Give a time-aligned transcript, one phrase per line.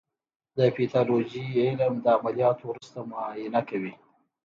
[0.57, 3.93] د پیتالوژي علم د عملیاتو وروسته معاینه کوي.